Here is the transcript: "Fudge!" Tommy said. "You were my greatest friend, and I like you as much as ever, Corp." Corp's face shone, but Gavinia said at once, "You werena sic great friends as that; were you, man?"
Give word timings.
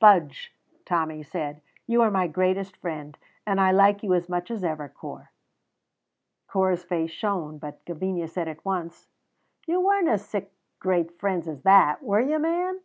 "Fudge!" 0.00 0.54
Tommy 0.86 1.22
said. 1.22 1.60
"You 1.86 1.98
were 2.00 2.10
my 2.10 2.28
greatest 2.28 2.78
friend, 2.78 3.18
and 3.46 3.60
I 3.60 3.72
like 3.72 4.02
you 4.02 4.14
as 4.14 4.26
much 4.26 4.50
as 4.50 4.64
ever, 4.64 4.88
Corp." 4.88 5.26
Corp's 6.48 6.82
face 6.82 7.10
shone, 7.10 7.58
but 7.58 7.84
Gavinia 7.84 8.26
said 8.28 8.48
at 8.48 8.64
once, 8.64 9.06
"You 9.66 9.82
werena 9.82 10.16
sic 10.16 10.50
great 10.80 11.18
friends 11.20 11.46
as 11.46 11.60
that; 11.64 12.02
were 12.02 12.22
you, 12.22 12.38
man?" 12.38 12.80